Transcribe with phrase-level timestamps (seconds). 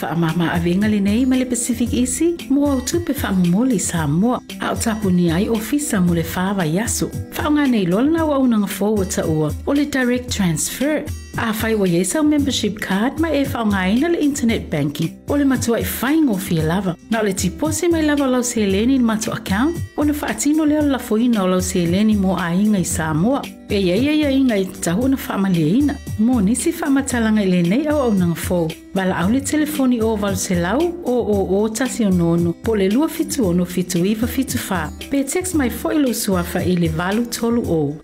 [0.00, 4.06] O le whaamama avenga le nei ma le Pacific Isi, mo au tupe whaamumoli sa
[4.06, 7.10] moa, a o tapuni ai ofisa mo le whaawa yaso.
[7.36, 11.04] Whaonga nei lola na wa unanga forward ta ua, o le direct transfer,
[11.38, 15.44] a whai wa yesa membership card ma e whaonga ina le internet banking, o le
[15.44, 16.96] matua i whaingo fia lava.
[17.10, 20.82] Na o le tipose mai lava lau se leni matua account, o na whaatino leo
[20.82, 23.42] la foina o lau se leni mo a inga i Samoa.
[23.70, 27.62] E ia ia ia inga i tahu na whaamalia ina, mo nisi whaamatalanga i le
[27.62, 28.72] nei au au nanga fōu.
[28.94, 32.74] Wala au le telefoni o walu se lau o o o tasi o nono, po
[32.74, 34.90] le lua fitu ono fitu iwa fitu wha.
[35.10, 37.94] Pe text mai fo ilo suafa i le valu tolu o.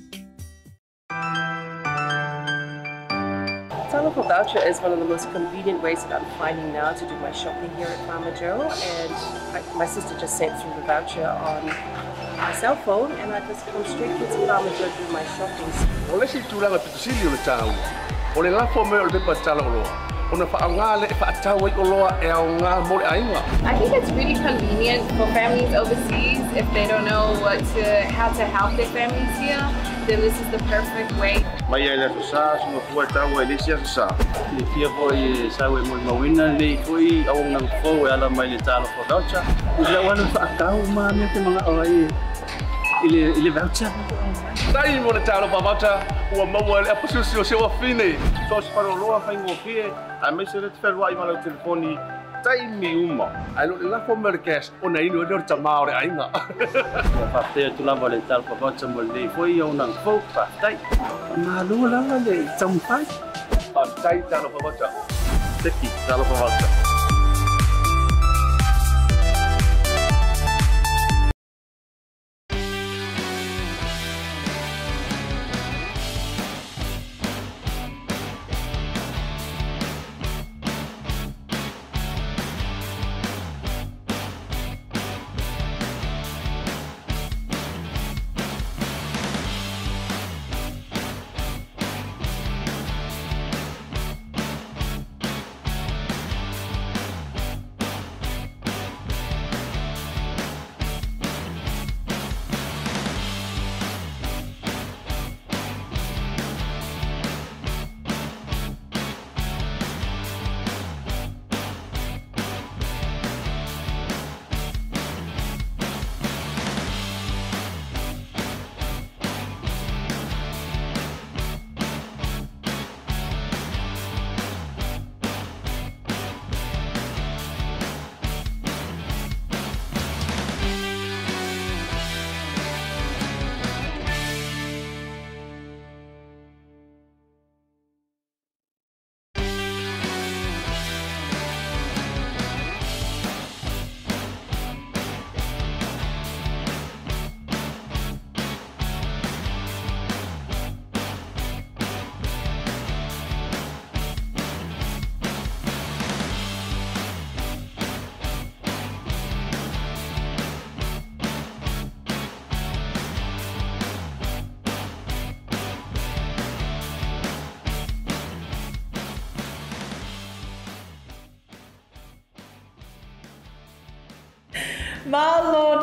[4.17, 7.15] Telephone voucher is one of the most convenient ways that I'm finding now to do
[7.19, 8.63] my shopping here at Farmer Joe.
[8.63, 9.13] And
[9.55, 11.67] I, my sister just sent through the voucher on
[12.39, 15.69] my cell phone, and I just come straight to Farmer Joe to do my shopping.
[20.31, 20.35] Tala o loa.
[20.35, 23.41] O na whaangā le e whaatau i o loa e ngā mo ainga.
[23.65, 28.33] I think it's really convenient for families overseas if they don't know what to how
[28.33, 29.63] to help their families here.
[30.07, 31.45] Then this is the perfect way.
[31.69, 34.09] Mai ai le sa suma fua tau e le sia sa.
[34.55, 38.47] Le fia foi eh, sa we mo mawina le foi au nang fo ala mai
[38.47, 39.43] le talo fo voucher.
[39.79, 42.09] Ila wana fa tau ma me te mga oi.
[43.05, 43.91] Ile ile voucher.
[44.73, 48.15] Tai mo le talo pa vata ua maua le apasu si o se wa fine.
[48.49, 49.21] So se paro loa
[50.23, 50.33] fai ngo fie.
[50.33, 51.99] A me se le te whai ma le telefoni.
[52.43, 53.31] Tai mi uma.
[53.57, 54.71] Ai lo le lafo me le cash.
[54.83, 56.31] O na inu e le tamao le ainga.
[57.33, 60.47] Fa te tu lava le talo fo voucher mo le foi au nang fo fa
[60.61, 60.77] tai.
[61.37, 63.05] Ma lo la le tam fai.
[63.73, 64.91] Pa tai talo pa vata.
[65.63, 66.86] Teki talo pa vata.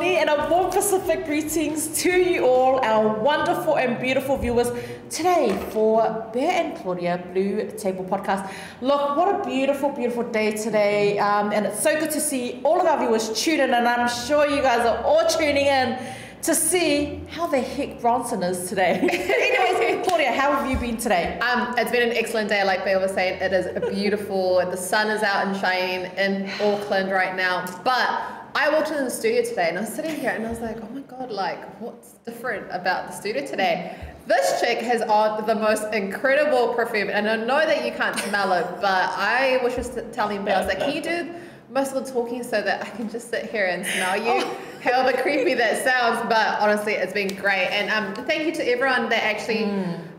[0.04, 4.70] Maloni, and a warm Pacific greetings to you all, our wonderful and beautiful viewers,
[5.10, 8.52] today for Pea and Claudia BluTable Podcast.
[8.82, 12.82] Look, what a beautiful, beautiful day today, um, and it's so good to see all
[12.82, 15.98] of our viewers tune in, and I'm sure you guys are all tuning in
[16.42, 19.00] to see how the heck Bronson is today.
[19.00, 21.40] Anyways, Claudia, how have you been today?
[21.40, 23.42] Um, it's been an excellent day, like Pea was saying.
[23.42, 24.58] It is beautiful.
[24.70, 27.66] the sun is out and shining in Auckland right now.
[27.86, 30.60] But I walked into the studio today and I was sitting here and I was
[30.60, 33.98] like, oh my god, like what's different about the studio today?
[34.28, 38.54] This chick has on the most incredible perfume, and I know that you can't smell
[38.54, 41.34] it, but I was just telling Pea, I was like, can you do
[41.74, 44.46] most of the talking so that I can just sit here and smell you.
[44.82, 47.68] However creepy that sounds, but honestly, it's been great.
[47.72, 49.64] And um, thank you to everyone that actually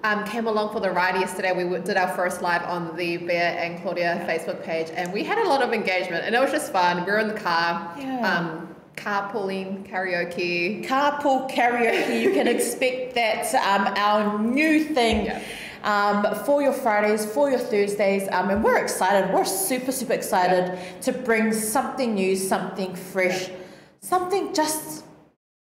[0.03, 1.53] um, came along for the ride yesterday.
[1.53, 5.39] We did our first live on the Pea and Claudia Facebook page, and we had
[5.39, 7.05] a lot of engagement, and it was just fun.
[7.05, 8.21] We were in the car, Yeah.
[8.27, 10.85] um, carpooling, karaoke.
[10.87, 15.27] Carpool karaoke, you can expect that um, our new thing.
[15.27, 15.43] Yeah.
[15.85, 19.33] Um, for your Fridays, for your Thursdays, um, and we're excited.
[19.35, 23.51] We're super, super excited to bring something new, something fresh,
[24.01, 25.05] something just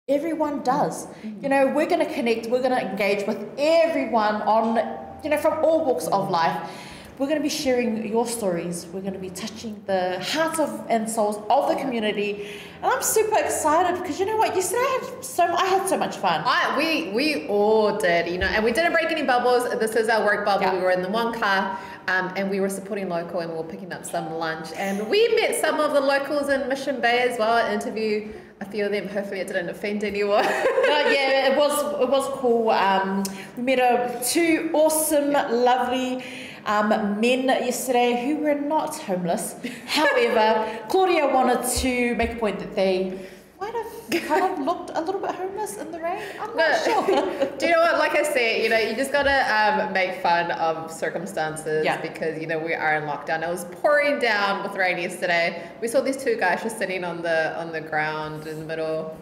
[0.09, 1.06] everyone does.
[1.41, 4.76] You know, we're going to connect, we're going to engage with everyone on,
[5.25, 6.70] you know, from all walks of life.
[7.19, 8.87] We're going to be sharing your stories.
[8.93, 12.49] We're going to be touching the hearts of and souls of the community,
[12.82, 14.55] and I'm super excited because you know what?
[14.56, 16.43] Yesterday I had so I had so much fun.
[16.44, 19.64] I, we we all did, you know, and we didn't break any bubbles.
[19.79, 20.64] This is our work bubble.
[20.64, 20.75] Yeah.
[20.75, 21.79] We were in the one car,
[22.09, 25.29] um, and we were supporting local, and we were picking up some lunch, and we
[25.37, 27.53] met some of the locals in Mission Bay as well.
[27.53, 29.06] I interviewed a few of them.
[29.09, 30.44] Hopefully, it didn't offend anyone.
[30.44, 32.70] no, yeah, it was it was cool.
[32.70, 33.23] Um,
[33.59, 36.25] we met uh, two awesome, lovely
[36.67, 39.56] um, men yesterday who were not homeless.
[39.87, 43.19] However, Claudia wanted to make a point that they
[43.61, 46.20] might have kind of looked a little bit homeless in the rain.
[46.41, 47.06] I'm not sure.
[47.59, 47.99] Do you know what?
[47.99, 49.38] Like I said, you know, you just gotta
[49.87, 52.00] um, make fun of circumstances Yeah.
[52.00, 53.43] because you know we are in lockdown.
[53.43, 55.70] It was pouring down with rain yesterday.
[55.81, 59.17] We saw these two guys just sitting on the on the ground in the middle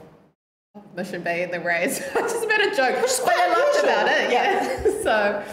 [0.74, 1.88] of Mission Bay in the rain.
[2.16, 4.30] I just made a joke, but I laughed about it.
[4.32, 5.02] Yeah.
[5.02, 5.44] so.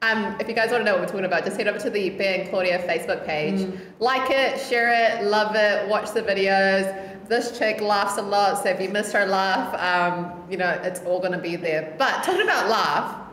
[0.00, 1.90] Um, if you guys want to know what we're talking about, just head over to
[1.90, 3.60] the Pea and Claudia Facebook page.
[3.60, 3.80] Mm.
[3.98, 7.28] Like it, share it, love it, watch the videos.
[7.28, 11.00] This chick laughs a lot, so if you missed her laugh, um, you know, it's
[11.00, 11.94] all going to be there.
[11.98, 13.28] But talking about laugh,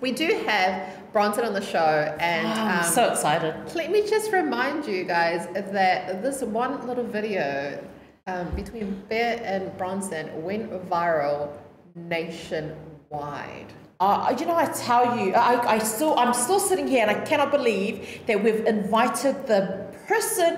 [0.00, 3.54] we do have Bronson on the show, and I'm um, so excited.
[3.74, 7.82] let me just remind you guys that this one little video
[8.26, 11.50] um, between Pea and Bronson went viral
[11.94, 13.72] nationwide.
[14.00, 17.20] Uh, you know, I tell you, I, I still, I'm still sitting here, and I
[17.24, 20.54] cannot believe that we've invited the person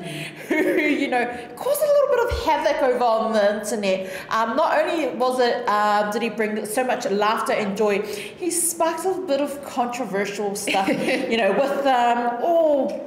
[0.49, 1.25] who, you know,
[1.57, 4.13] caused a little bit of havoc over on the internet.
[4.29, 8.51] Um, not only was it, um, did he bring so much laughter and joy, he
[8.51, 10.89] sparked a bit of controversial stuff,
[11.31, 13.07] you know, with um, all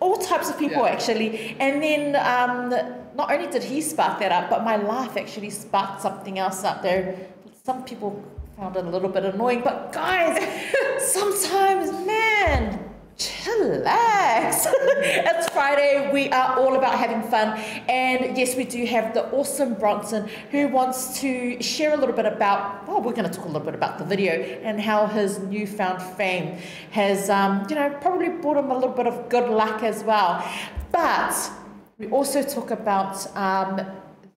[0.00, 0.92] all types of people Yeah.
[0.92, 1.54] actually.
[1.60, 2.70] And then um,
[3.14, 6.80] not only did he spark that up, but my laugh actually sparked something else up
[6.82, 7.14] there.
[7.62, 8.24] Some people
[8.60, 10.36] found it a little bit annoying, but guys,
[11.12, 12.78] sometimes, man.
[13.16, 14.66] Chillax.
[14.74, 16.10] it's Friday.
[16.12, 17.58] We are all about having fun.
[17.88, 22.26] And yes, we do have the awesome Bronson who wants to share a little bit
[22.26, 25.38] about, well, we're going to talk a little bit about the video and how his
[25.38, 26.58] newfound fame
[26.90, 30.46] has, um, you know, probably brought him a little bit of good luck as well.
[30.92, 31.50] But
[31.96, 33.86] we also talk about um,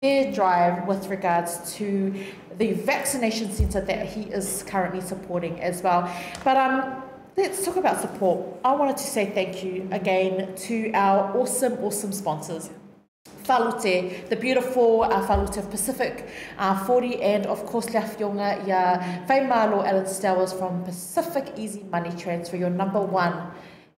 [0.03, 2.13] their drive with regards to
[2.57, 6.13] the vaccination centre that he is currently supporting as well.
[6.43, 7.01] But um,
[7.37, 8.59] let's talk about support.
[8.65, 12.69] I wanted to say thank you again to our awesome, awesome sponsors.
[13.45, 18.99] Falute, the beautiful uh, Falute of Pacific uh, 40, and of course, La Fionga, ya
[19.25, 23.51] Faimalo Ellen Stowers from Pacific Easy Money Transfer, your number one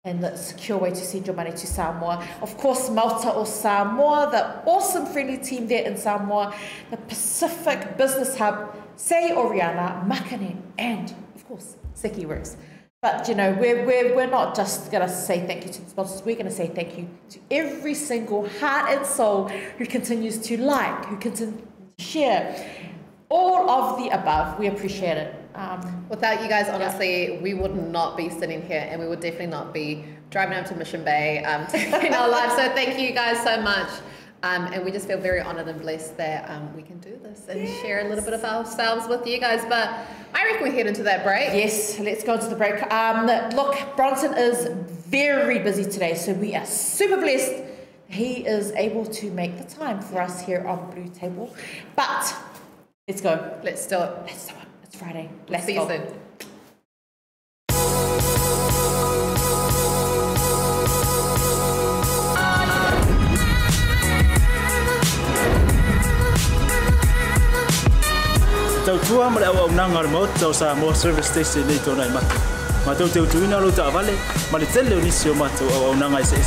[0.06, 2.26] and the secure way to send your money to Samoa.
[2.42, 6.56] Of course, Malta or Samoa, the awesome friendly team there in Samoa,
[6.92, 12.56] the Pacific Business Hub, Say Oriana, Makane, and of course, Seki Works.
[13.02, 16.24] But you know, we're, we're, we're not just gonna say thank you to the sponsors,
[16.24, 21.06] we're gonna say thank you to every single heart and soul who continues to like,
[21.06, 21.62] who continues
[21.98, 22.70] to share.
[23.30, 25.45] All of the above, we appreciate it.
[25.56, 29.48] Um, Without you guys, honestly, we would not be sitting here and we would definitely
[29.48, 32.56] not be driving up to Mission Bay um, to our lives.
[32.56, 33.90] So thank you guys so much.
[34.44, 37.48] Um, and we just feel very honored and blessed that um, we can do this
[37.48, 39.66] and share a little bit of ourselves with you guys.
[39.68, 39.90] But
[40.36, 41.50] I reckon we head into that break.
[41.54, 42.80] Yes, let's go into the break.
[42.92, 44.68] Um, look, Bronson is
[45.08, 47.64] very busy today, so we are super blessed.
[48.08, 51.52] He is able to make the time for us here on BluTable.
[51.96, 52.36] But
[53.08, 53.60] let's go.
[53.64, 54.12] Let's do it.
[54.28, 54.65] Let's do it.
[54.86, 55.30] It's Friday.
[55.50, 55.82] Let's See go.
[55.82, 56.02] you soon.
[68.86, 71.80] Tau tua ma le au au nanga le mo tau sa mo service station nei
[71.86, 72.38] tona i matu.
[72.86, 74.14] Ma tau teu tuina lo ta vale,
[74.52, 76.38] ma le tele o nisi o matu au au nanga i se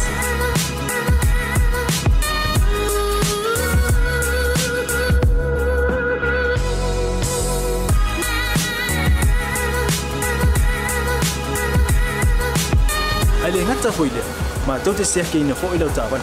[13.58, 16.22] ke ina fo i lau ta vale.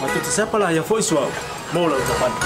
[0.00, 1.30] Ma tau te sepala ia fo i suau,
[1.72, 2.38] mo lau ta vale.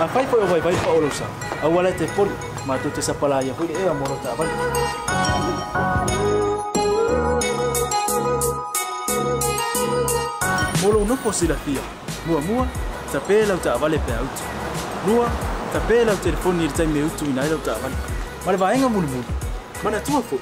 [0.00, 0.74] A fai foi o vai vai
[2.66, 2.78] pa o lusa.
[2.78, 4.48] A wala te poli, ma tu te sapala ia foi e a moro ta vai.
[10.82, 11.80] Molo no po sila fia.
[12.26, 12.66] Mua mua,
[13.12, 14.42] ta pe lau ta vale pe auto.
[15.06, 15.28] Lua,
[15.72, 17.94] ta pe lau telefoni i tai me utu ina lau ta vale.
[18.44, 19.24] Ma le vaenga mulu mulu.
[19.84, 20.38] mana tua fo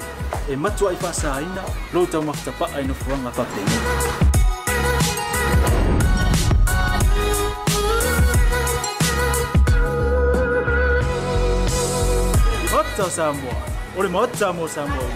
[0.49, 1.63] e matua i whaasaina
[1.93, 4.32] lo tau makitapa ai no fuanga
[12.95, 13.55] Mata Samoa,
[13.97, 15.09] o le mata mo Samoa.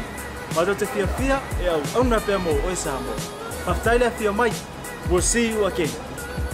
[0.55, 3.15] Mata te fia fia e au auna pia mo o Samoa.
[3.67, 4.51] Maftaile fia mai.
[5.11, 5.91] We'll see you again.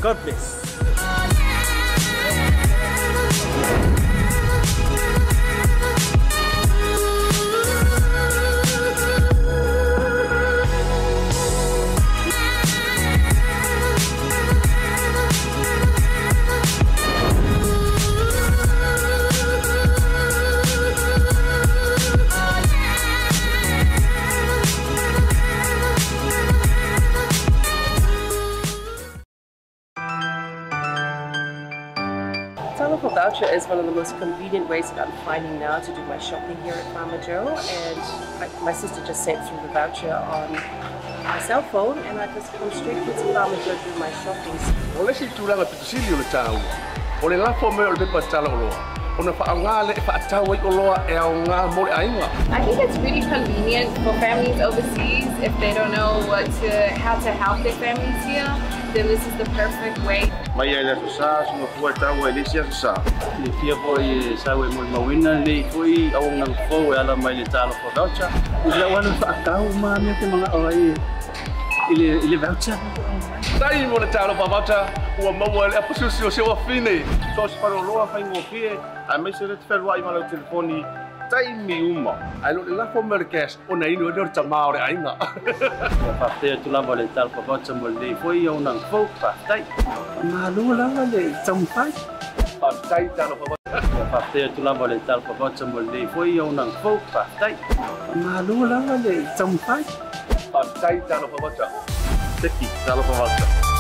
[0.02, 0.63] God bless.
[33.44, 36.02] Telephone voucher is one of the most convenient ways that I'm finding now to do
[36.06, 37.48] my shopping here at Farmer Joe.
[37.50, 38.00] And
[38.42, 40.54] I, my sister just sent through the voucher on
[41.24, 44.56] my cell phone, and I just come straight to Farmer Joe to do my shopping.
[44.98, 46.62] O le si tūlanga pitusili o le tāua.
[47.22, 48.90] O le lafo me o le pepa tala o loa.
[49.20, 52.30] O na whaanga le e whaatau i o loa au ngā mo le ainga.
[52.52, 57.20] I think it's really convenient for families overseas if they don't know what to, how
[57.20, 58.83] to help their families here.
[58.94, 60.30] Then this is the perfect way.
[60.56, 62.94] Mai ai le sa sunga fua e tau e le si sa.
[63.42, 67.16] Le fia po i sa we mo mawina le foi au nang fo e ala
[67.16, 68.30] mai le talo for voucher.
[68.70, 70.94] Ila wana fa akau ma me te mga oi.
[71.90, 72.78] Ile ile voucher.
[73.58, 74.80] Tai mo le talo pa vata
[75.18, 77.02] ua maua le apususi o se wa fine.
[77.36, 78.78] So se paro loa fai ngō fie.
[79.10, 80.86] A me se le te whelua i mana o telefoni.
[81.34, 82.14] Tai mi uma.
[82.46, 83.58] Ai lo le lafo me le cash.
[83.68, 85.14] O na inu e leo tamā o le ainga.
[86.20, 89.34] Fa te tu lava le talo for voucher mo le foi au nang fo fa
[89.48, 89.64] tai.
[90.34, 91.90] Ma lo lava le tampai.
[92.62, 93.82] Pa tai talo pa vata.
[94.14, 97.26] Fa te tu lava le talo for voucher mo le foi au nang fo fa
[97.40, 97.54] tai.
[98.24, 99.84] Ma lo lava le tampai.
[100.54, 101.72] Pa tai talo pa vata.
[102.42, 103.73] Teki talo pa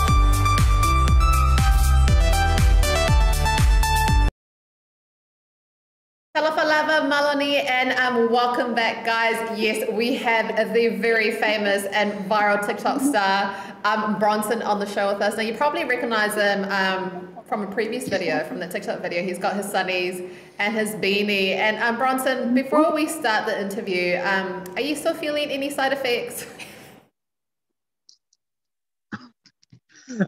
[7.10, 7.34] vata.
[7.34, 9.60] Talafalava, and um, welcome back, guys.
[9.60, 15.12] Yes, we have the very famous and viral TikTok star um, Bronson on the show
[15.14, 15.38] with us.
[15.38, 19.24] Now, you probably recognize him um, from a previous video, from the TikTok video.
[19.24, 20.30] He's got his sunnies
[20.60, 21.56] and his beanie.
[21.56, 25.94] And um, Bronson, before we start the interview, um, are you still feeling any side
[25.94, 26.46] effects?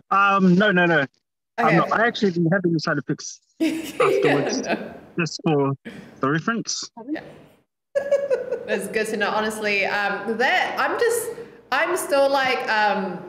[0.09, 1.05] Um, no, no, no.
[1.59, 1.91] I'm not.
[1.91, 4.61] I actually been having the side effects afterwards,
[5.17, 5.73] just for
[6.19, 6.89] the reference.
[7.09, 7.21] Yeah.
[8.67, 9.29] It's good to know.
[9.29, 11.29] Honestly, um, that I'm just,
[11.71, 13.23] I'm still like, um,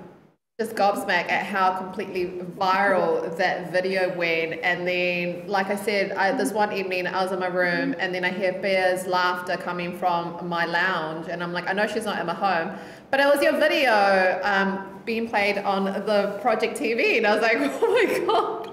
[0.58, 4.58] just gobsmacked at how completely viral that video went.
[4.62, 8.14] And then, like I said, I, this one evening I was in my room, and
[8.14, 12.06] then I hear Pea's laughter coming from my lounge, and I'm like, I know she's
[12.06, 12.74] not in my home,
[13.10, 17.42] but it was your video um, being played on the Project TV, and I was
[17.42, 18.70] like, oh my god.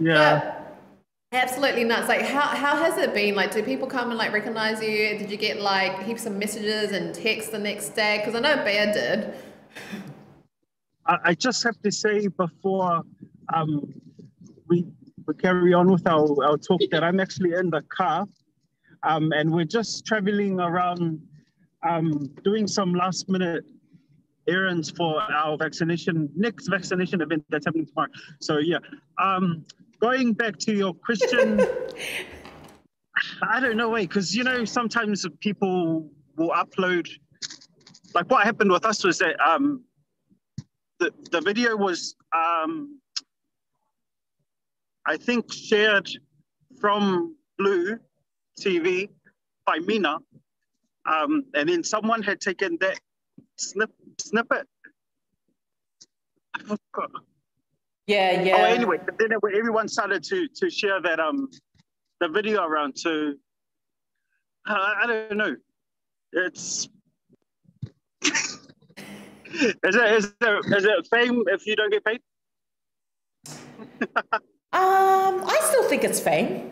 [0.00, 0.59] Yeah.
[1.32, 2.08] Absolutely nuts.
[2.08, 3.36] Like, how, how has it been?
[3.36, 5.16] Like, do people come and like recognize you?
[5.16, 8.18] Did you get like heaps of messages and texts the next day?
[8.18, 9.34] Because I know Pea did.
[11.06, 13.02] I, just have to say before
[13.54, 13.92] um,
[14.68, 14.86] we
[15.26, 18.26] we carry on with our, our talk that I'm actually in the car,
[19.04, 21.20] um, and we're just traveling around,
[21.88, 23.64] um, doing some last minute
[24.48, 28.10] errands for our vaccination next vaccination event that's happening tomorrow.
[28.40, 28.78] So yeah,
[29.18, 29.64] um,
[30.00, 31.58] going back to your question,
[33.42, 37.08] I don't know, wait, because you know sometimes people will upload.
[38.14, 39.84] Like what happened with us was that um,
[40.98, 42.98] the the video was um,
[45.06, 46.08] I think shared
[46.80, 47.98] from Blue
[48.58, 49.08] TV
[49.66, 50.18] by Mina,
[51.10, 52.98] um, and then someone had taken that
[53.56, 54.66] snip snippet.
[56.54, 57.10] I forgot.
[58.10, 58.56] Yeah, yeah.
[58.58, 61.48] Oh, anyway, but then it- everyone started to to share that um
[62.20, 62.94] the video around.
[63.06, 63.32] Uh,
[65.02, 65.54] I don't know.
[66.32, 66.88] It's
[69.88, 72.20] is it is it is it fame if you don't get paid?
[74.72, 76.70] Um, I still think it's fame.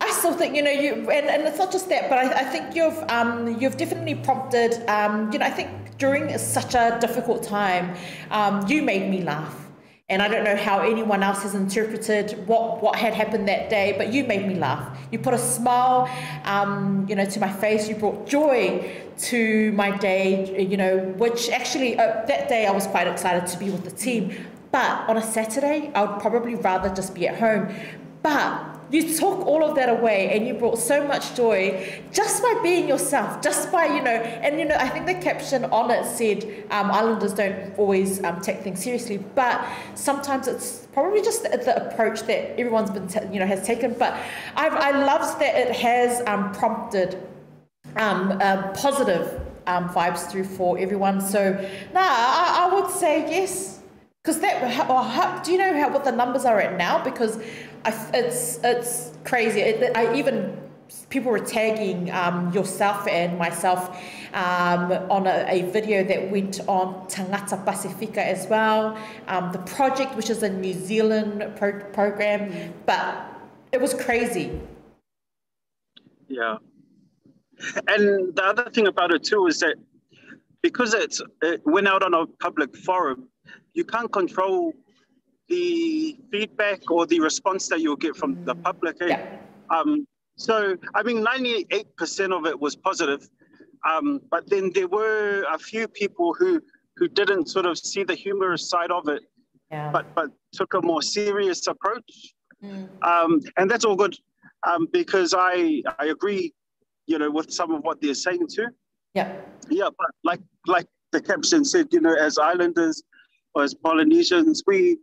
[0.00, 2.44] I still think you know you, and, and it's not just that, but I, I
[2.44, 4.72] think you've um, you've definitely prompted.
[4.88, 7.96] Um, you know, I think during such a difficult time,
[8.30, 9.69] um, you made me laugh.
[10.10, 13.94] And I don't know how anyone else has interpreted what, what had happened that day,
[13.96, 14.98] but you made me laugh.
[15.12, 16.10] You put a smile,
[16.44, 17.88] um, you know, to my face.
[17.88, 22.88] You brought joy to my day, you know, which actually uh, that day I was
[22.88, 24.34] quite excited to be with the team.
[24.72, 27.72] But on a Saturday, I would probably rather just be at home.
[28.22, 32.58] But you took all of that away and you brought so much joy just by
[32.62, 36.04] being yourself, just by, you know, and, you know, I think the caption on it
[36.04, 41.50] said um, Islanders don't always um, take things seriously, but sometimes it's probably just the,
[41.50, 43.94] the approach that everyone's been, you know, has taken.
[43.94, 44.14] But
[44.56, 44.90] I've, I
[45.38, 47.22] that it has um, prompted
[47.96, 51.20] um, uh, positive um, vibes through for everyone.
[51.20, 51.52] So,
[51.92, 53.78] nah, I, I would say yes.
[54.22, 57.02] Because that, how, how, do you know how what the numbers are at now?
[57.02, 57.42] Because
[57.84, 59.60] I, it's it's crazy.
[59.60, 60.56] It, I even
[61.08, 63.96] people were tagging um, yourself and myself
[64.34, 68.98] um, on a, a, video that went on Tagata Pasifika as well.
[69.28, 73.24] Um, the project, which is a New Zealand pro- program, but
[73.72, 74.60] it was crazy.
[76.28, 76.56] Yeah.
[77.88, 79.76] And the other thing about it too is that
[80.62, 81.20] because it
[81.64, 83.28] went out on a public forum,
[83.74, 84.72] you can't control
[85.50, 88.96] the feedback or the response that you'll get from the public.
[89.02, 89.08] Eh?
[89.08, 89.36] Yeah.
[89.68, 93.28] Um, so, I mean, 98% of it was positive,
[93.86, 96.62] um, but then there were a few people who,
[96.96, 99.22] who didn't sort of see the humorous side of it,
[99.70, 99.90] Yeah.
[99.92, 102.34] but, but took a more serious approach.
[102.64, 102.88] Mm.
[103.02, 104.16] Um, and that's all good
[104.68, 106.54] um, because I, I agree,
[107.06, 108.68] you know, with some of what they're saying too.
[109.14, 109.32] Yeah.
[109.68, 113.02] Yeah, but like like the caption said, you know, as islanders
[113.54, 114.98] or as Polynesians, we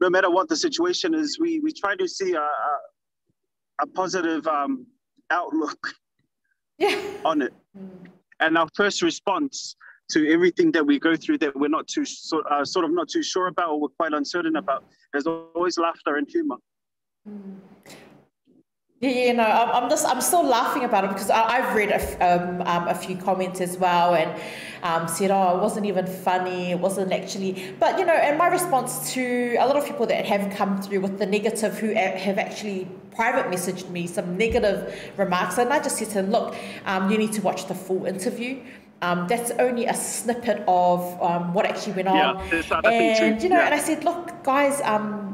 [0.00, 2.72] no matter what the situation is, we we try to see a a,
[3.82, 4.86] a positive um,
[5.30, 5.78] outlook
[6.78, 6.98] Yeah.
[7.24, 7.52] on it.
[8.40, 9.76] And our first response
[10.12, 13.08] to everything that we go through that we're not too so, uh, sort of not
[13.08, 14.84] too sure about or we're quite uncertain about
[15.14, 16.56] is always laughter and humor.
[19.00, 21.88] Yeah, yeah, no, I'm, I'm just, I'm still laughing about it because I, I've read
[21.88, 24.38] a, f- um, um, a few comments as well and
[24.82, 28.48] um, said, oh, it wasn't even funny, it wasn't actually, but you know, and my
[28.48, 32.36] response to a lot of people that have come through with the negative who have
[32.36, 37.10] actually private messaged me some negative remarks, and I just said to them, look, um,
[37.10, 38.60] you need to watch the full interview.
[39.02, 42.16] Um, that's only a snippet of um, what actually went on.
[42.16, 43.64] Yeah, there's other thing too, and you know, yeah.
[43.64, 45.29] and I said, look, guys, um,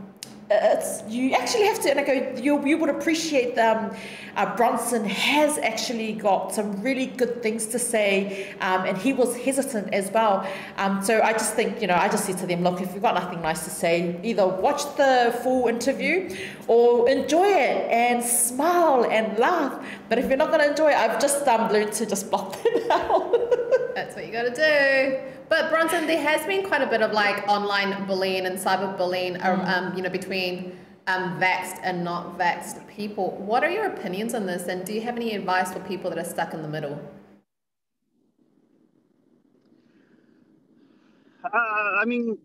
[0.49, 3.95] it's you actually have to and I go you, you would appreciate them.
[4.37, 9.37] uh, Bronson has actually got some really good things to say um, and he was
[9.37, 10.47] hesitant as well.
[10.77, 13.03] Um, so I just think you know I just said to them look if you've
[13.03, 16.37] got nothing nice to say either watch the full interview
[16.69, 19.85] or enjoy it and smile and laugh.
[20.09, 22.63] But if you're not going to enjoy it I've just um, learned to just block
[22.63, 23.66] them out
[24.07, 25.19] That's what you gotta do.
[25.49, 29.61] But Bronson, there has been quite a bit of like online bullying and cyberbullying, um,
[29.63, 33.33] um, you know, between um, vaxxed and not vaxxed people.
[33.33, 36.21] What are your opinions on this, and do you have any advice for people that
[36.21, 37.01] are stuck in the middle?
[41.43, 42.39] Uh, I mean,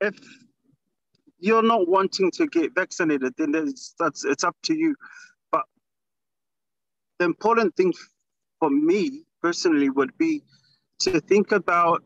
[0.00, 0.18] if
[1.40, 4.94] you're not wanting to get vaccinated, then there's, that's it's up to you.
[5.52, 5.64] But
[7.18, 7.92] the important thing
[8.60, 10.42] for me personally would be
[11.00, 12.04] to think about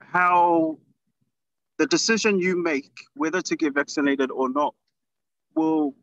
[0.00, 0.78] how
[1.78, 4.74] the decision you make, whether to get vaccinated or not,
[5.54, 5.94] will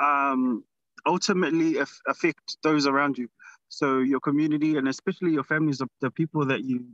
[0.00, 0.64] um,
[1.06, 3.28] ultimately af- affect those around you.
[3.68, 6.84] So your community and especially your families, the, the people that you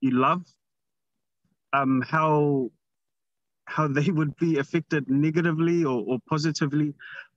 [0.00, 0.42] you love,
[1.72, 2.70] um, how
[3.66, 6.94] how they would be affected negatively or, or positively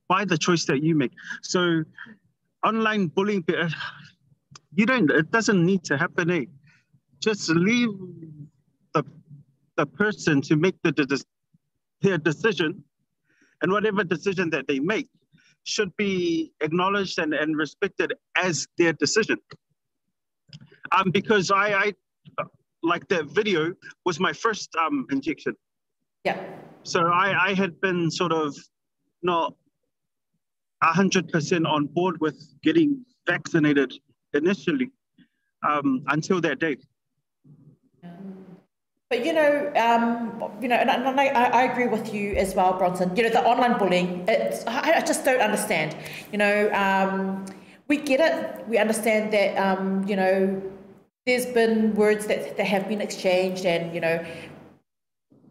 [0.08, 1.12] by the choice that you make.
[1.42, 1.84] So
[2.64, 3.68] online bullying, uh,
[4.74, 5.10] you don't.
[5.10, 6.30] It doesn't need to happen.
[6.30, 6.44] Eh?
[7.20, 7.90] Just leave
[8.94, 9.04] the
[9.76, 11.22] the person to make the, the
[12.00, 12.84] their decision,
[13.62, 15.08] and whatever decision that they make
[15.64, 19.38] should be acknowledged and, and respected as their decision.
[20.92, 21.92] Um, because I, I
[22.82, 25.54] like that video was my first um, injection.
[26.24, 26.42] yeah
[26.84, 28.56] So I, I had been sort of
[29.22, 29.54] not
[30.82, 33.92] 100% on board with getting vaccinated
[34.34, 34.90] initially
[35.68, 36.76] um, until that day.
[39.10, 42.76] But you know, um, you know, and, and I, I agree with you as well,
[42.76, 43.16] Bronson.
[43.16, 45.96] You know, the online bullying, it's, I, I just don't understand.
[46.30, 47.46] You know, um,
[47.88, 48.68] we get it.
[48.68, 50.62] We understand that, um, you know,
[51.24, 54.22] there's been words that, that have been exchanged and, you know,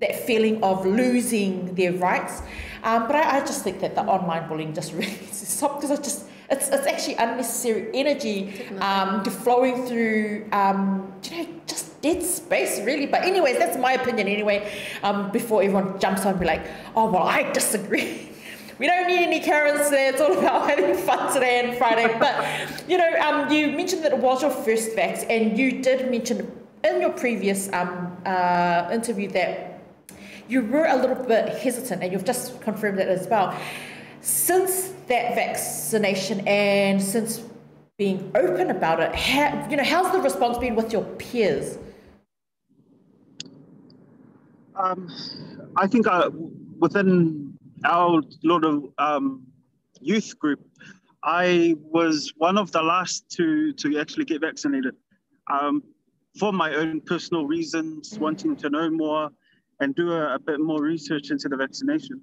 [0.02, 2.44] that feeling of losing their rights.
[2.84, 5.76] Um, but I, I just think that the online bullying just really needs to stop
[5.76, 12.02] because it's just it's, it's actually unnecessary energy um, flowing through um, you know just
[12.02, 13.06] dead space really.
[13.06, 14.72] But anyways, that's my opinion anyway.
[15.04, 18.24] Um, before everyone jumps on and be like, oh well, I disagree.
[18.80, 20.10] We don't need any Karens today.
[20.10, 22.16] It's all about having fun today and Friday.
[22.20, 22.46] But
[22.88, 26.52] you know, um, you mentioned that it was your first vax, and you did mention
[26.84, 29.77] in your previous um, uh, interview that
[30.48, 33.58] you were a little bit hesitant, and you've just confirmed it as well.
[34.22, 37.44] Since that vaccination and since
[37.98, 41.78] being open about it, how, you know, how's the response been with your peers?
[44.76, 45.12] Um,
[45.76, 46.30] I think uh,
[46.80, 49.44] within our lot of um,
[50.00, 50.60] youth group,
[51.24, 54.96] I was one of the last to to actually get vaccinated,
[55.52, 55.84] um,
[56.40, 58.24] for my own personal reasons, mm-hmm.
[58.24, 59.32] wanting to know more
[59.80, 62.22] and do a, a, bit more research into the vaccination.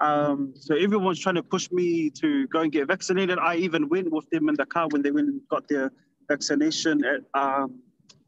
[0.00, 3.38] Um, so everyone's trying to push me to go and get vaccinated.
[3.38, 5.92] I even went with them in the car when they went and got their
[6.28, 7.80] vaccination at um,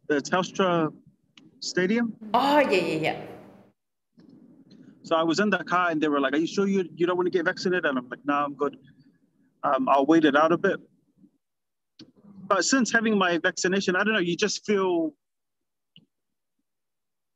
[0.08, 0.92] the Telstra
[1.60, 2.14] Stadium.
[2.32, 3.20] Oh yeah, yeah, yeah.
[5.02, 7.06] So I was in the car and they were like, Are you sure you, you
[7.06, 7.86] don't want to get vaccinated?
[7.86, 8.78] And I'm like, No, I'm good.
[9.62, 10.80] Um, I'll wait it out a bit.
[12.46, 15.14] But since having my vaccination, I don't know, you just feel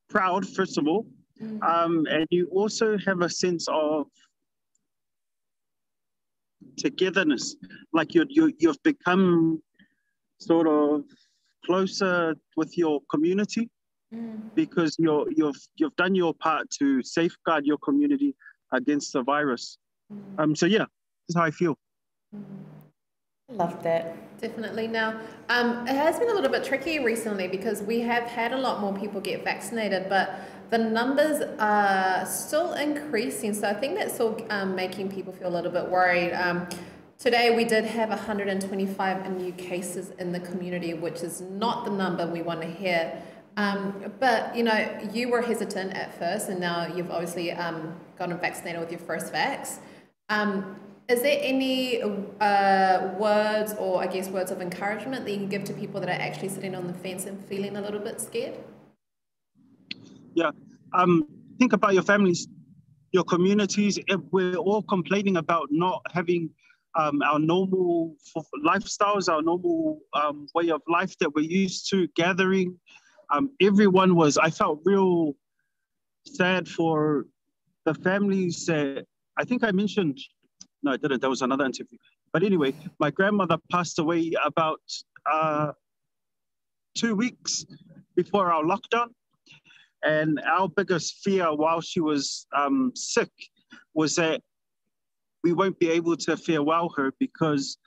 [0.08, 1.06] proud, first of all.
[1.42, 1.62] Mm.
[1.62, 4.06] Um, and you also have a sense of
[6.76, 7.56] togetherness.
[7.92, 9.62] Like you you you've become
[10.38, 11.04] sort of
[11.64, 13.68] closer with your community
[14.14, 14.40] mm.
[14.54, 18.34] because you're, you've, you've done your part to safeguard your community
[18.72, 19.78] against the virus.
[20.12, 20.42] Mm.
[20.42, 20.86] Um, so, yeah,
[21.26, 21.76] this is how I feel.
[23.50, 24.16] Love that.
[24.38, 24.86] Definitely.
[24.86, 28.58] Now, um, it has been a little bit tricky recently because we have had a
[28.58, 33.54] lot more people get vaccinated, but the numbers are still increasing.
[33.54, 36.32] So I think that's still um, making people feel a little bit worried.
[36.32, 36.68] Um,
[37.18, 42.26] today we did have 125 new cases in the community, which is not the number
[42.26, 43.22] we want to hear.
[43.56, 48.38] Um, but you know, you were hesitant at first, and now you've obviously um, gotten
[48.38, 49.78] vaccinated with your first vax.
[50.28, 50.76] Um,
[51.08, 55.64] is there any uh, words, or I guess words of encouragement that you can give
[55.64, 58.58] to people that are actually sitting on the fence and feeling a little bit scared?
[60.38, 60.52] Yeah,
[60.92, 61.26] um,
[61.58, 62.46] think about your families,
[63.10, 63.98] your communities.
[64.30, 66.50] We're all complaining about not having
[66.96, 68.14] um, our normal
[68.64, 72.78] lifestyles, our normal um, way of life that we're used to, gathering,
[73.30, 75.34] um, everyone was, I felt real
[76.24, 77.26] sad for
[77.84, 80.20] the families that I think I mentioned,
[80.84, 81.98] no, I didn't, that was another interview.
[82.32, 84.82] But anyway, my grandmother passed away about
[85.28, 85.72] uh,
[86.96, 87.66] two weeks
[88.14, 89.08] before our lockdown.
[90.04, 93.30] And our biggest fear while she was um, sick
[93.94, 94.40] was that
[95.42, 97.78] we won't be able to farewell her because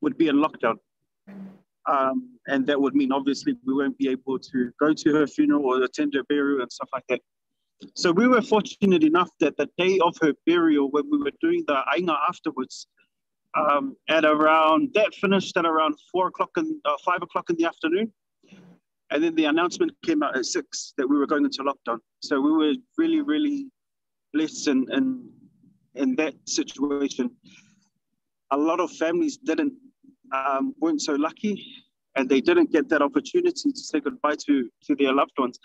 [0.00, 0.76] we'd be in lockdown.
[1.86, 5.64] Um, and that would mean obviously we won't be able to go to her funeral
[5.64, 7.20] or attend her burial and stuff like that.
[7.94, 11.64] So we were fortunate enough that the day of her burial, when we were doing
[11.66, 12.86] the ainga afterwards,
[13.56, 17.64] um, at around that finished at around four o'clock and uh, five o'clock in the
[17.64, 18.12] afternoon,
[19.10, 21.98] and then the announcement came out at six that we were going into lockdown.
[22.20, 23.66] So we were really, really
[24.32, 25.28] blessed in in,
[25.94, 27.30] in that situation.
[28.52, 29.72] A lot of families didn't
[30.32, 31.84] um, weren't so lucky
[32.16, 35.58] and they didn't get that opportunity to say goodbye to, to their loved ones.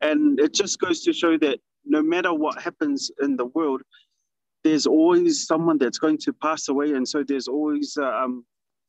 [0.00, 3.82] And it just goes to show that no matter what happens in the world,
[4.64, 6.92] there's always someone that's going to pass away.
[6.92, 8.44] And so there's always um,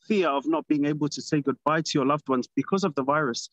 [0.06, 3.04] fear of not being able to say goodbye to your loved ones because of the
[3.04, 3.50] virus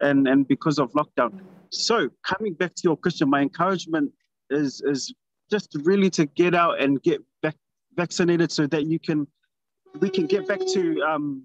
[0.00, 1.40] and, and because of lockdown.
[1.70, 4.12] So coming back to your question, my encouragement
[4.50, 5.12] is, is
[5.50, 7.56] just really to get out and get back
[7.96, 9.26] vaccinated so that you can
[10.00, 11.44] we can get back to um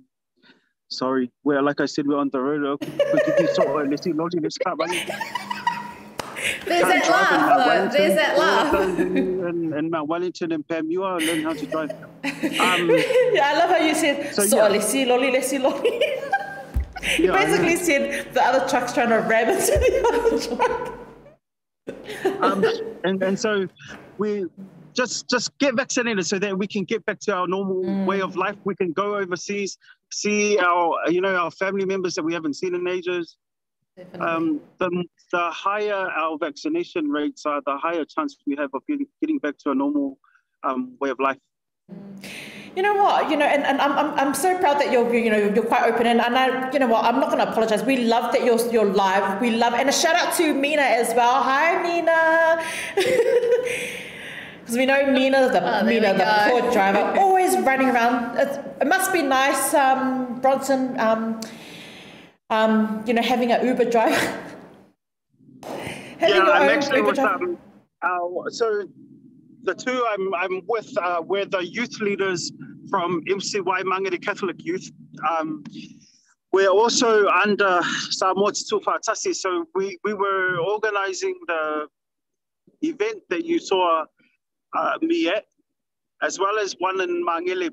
[0.90, 2.62] sorry where like i said we're on the road
[3.14, 5.06] let's see logic let's start running
[6.66, 8.74] there's that laugh, There's that laugh.
[8.74, 11.92] And, and Mount Wellington and Pam, you are learning how to drive.
[12.24, 14.68] Um, yeah, I love how you said, so, so yeah.
[14.70, 16.02] let's see, lolly, let's see, lolly.
[17.18, 20.96] you yeah, basically said the other truck's trying to ram into the other truck.
[22.44, 22.64] um,
[23.04, 23.68] and, and so
[24.18, 24.46] we
[24.94, 28.06] just just get vaccinated so that we can get back to our normal mm.
[28.06, 28.56] way of life.
[28.64, 29.78] We can go overseas,
[30.12, 33.38] see our you know our family members that we haven't seen in ages.
[34.20, 39.08] Um, the, the higher our vaccination rates are, the higher chance we have of getting,
[39.20, 40.18] getting back to a normal
[40.64, 41.38] um, way of life.
[42.76, 43.30] You know what?
[43.30, 45.84] You know, and, and I'm, I'm, I'm so proud that you're you know you're quite
[45.92, 47.84] open and, and I you know what I'm not going to apologize.
[47.84, 49.42] We love that you're you're live.
[49.42, 51.44] We love and a shout out to Mina as well.
[51.44, 52.64] Hi Mina.
[54.70, 58.38] Because we know Mina, the oh, Mina, the poor driver, always running around.
[58.38, 61.00] It's, it must be nice, um, Bronson.
[61.00, 61.42] Um,
[62.52, 64.14] um, you know, having an Uber driver.
[66.20, 67.58] having yeah, I'm actually Uber with um,
[68.04, 68.88] uh, so
[69.70, 72.52] the two I'm I'm with uh, were the youth leaders
[72.90, 74.90] from MCY Mangere Catholic Youth.
[75.30, 75.64] Um,
[76.52, 77.80] we're also under
[78.10, 81.88] Samoa Tufa Tasi, so we, we were organizing the
[82.82, 84.06] event that you saw
[84.76, 85.46] uh, me at,
[86.24, 87.70] as well as one in Mangele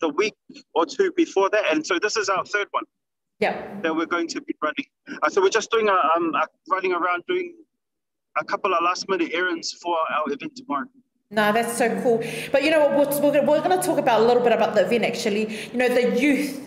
[0.00, 0.34] the week
[0.74, 1.64] or two before that.
[1.72, 2.84] And so this is our third one
[3.40, 3.80] Yeah.
[3.82, 4.86] that we're going to be running.
[5.20, 7.52] Uh, so we're just doing a, um, a running around doing
[8.38, 10.86] a couple of last minute errands for our event tomorrow.
[11.32, 12.20] No, that's so cool.
[12.50, 13.14] But you know what?
[13.22, 15.70] We're, we're going to talk about a little bit about the event actually.
[15.70, 16.60] You know, the youth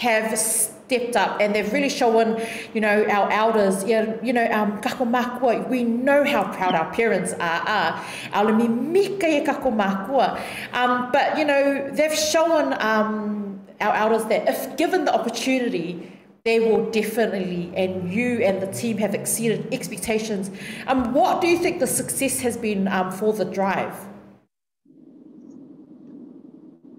[0.00, 2.38] have stepped up and they've really shown,
[2.74, 7.62] you know, our elders, you know, um, kakomakua, we know how proud our parents are.
[7.66, 8.04] are.
[8.34, 10.38] Aole mika e kakomakua.
[10.74, 16.12] Um, but, you know, they've shown um, our elders that if given the opportunity,
[16.44, 20.50] they will definitely, and you and the team have exceeded expectations.
[20.88, 23.94] Um, what do you think the success has been um, for the drive?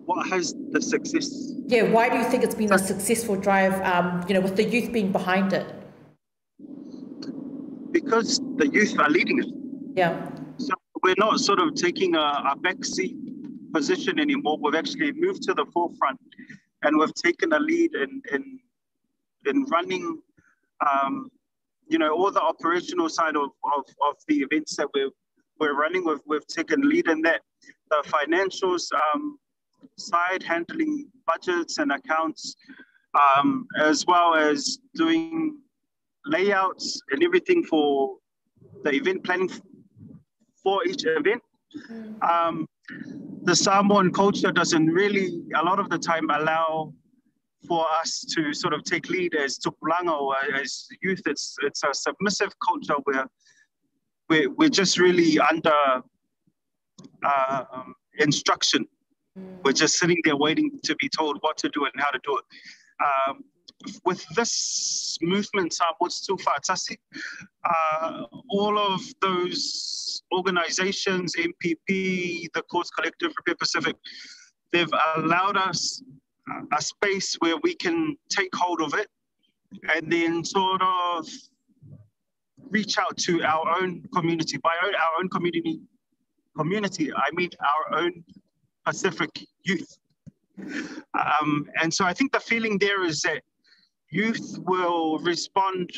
[0.06, 1.54] What has the success?
[1.68, 3.82] Yeah, why do you think it's been a successful drive?
[3.82, 5.68] Um, you know, with the youth being behind it.
[7.92, 9.48] Because the youth are leading it.
[9.96, 10.30] Yeah.
[10.58, 13.16] So we're not sort of taking a, a backseat
[13.74, 14.58] position anymore.
[14.62, 16.20] We've actually moved to the forefront
[16.84, 18.60] and we've taken a lead in, in,
[19.46, 20.22] in running,
[20.86, 21.30] um,
[21.88, 25.10] you know, all the operational side of, of, of the events that we're,
[25.60, 26.06] we're running.
[26.06, 27.42] We've, we've taken lead in that.
[27.90, 29.38] The financials um,
[29.98, 32.56] side, handling budgets and accounts,
[33.14, 35.58] um, as well as doing
[36.26, 38.18] layouts and everything for
[38.84, 39.50] the event planning
[40.62, 41.42] for each event.
[42.22, 42.68] Um,
[43.44, 46.94] the Samoan culture doesn't really, a lot of the time, allow
[47.68, 51.22] for us to sort of take lead as tupulanga or as youth.
[51.26, 53.26] It's it's a submissive culture where
[54.30, 55.74] we're, we're just really under
[57.24, 58.86] uh, um, instruction.
[59.64, 62.38] We're just sitting there waiting to be told what to do and how to do
[62.38, 62.46] it.
[63.04, 63.44] Um,
[64.06, 66.98] with this movement, Samoa's Tufatasi,
[67.66, 73.96] uh, all of those organizations, MPP, the Courts Collective, Repair Pacific,
[74.72, 76.02] they've allowed us
[76.78, 79.08] a space where we can take hold of it
[79.96, 81.28] and then sort of
[82.70, 84.58] reach out to our own community.
[84.58, 85.80] By our own community,
[86.58, 88.24] community, I mean our own
[88.86, 89.30] Pacific
[89.64, 89.98] youth.
[90.60, 93.42] Um, and so I think the feeling there is that
[94.12, 95.90] youth will respond